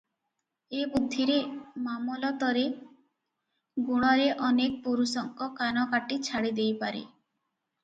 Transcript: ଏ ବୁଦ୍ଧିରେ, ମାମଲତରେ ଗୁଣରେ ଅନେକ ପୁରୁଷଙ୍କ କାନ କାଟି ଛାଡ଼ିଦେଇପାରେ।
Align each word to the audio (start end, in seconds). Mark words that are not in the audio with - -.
ଏ 0.77 0.85
ବୁଦ୍ଧିରେ, 0.93 1.35
ମାମଲତରେ 1.87 2.63
ଗୁଣରେ 3.91 4.27
ଅନେକ 4.49 4.83
ପୁରୁଷଙ୍କ 4.89 5.51
କାନ 5.63 5.87
କାଟି 5.95 6.21
ଛାଡ଼ିଦେଇପାରେ। 6.31 7.07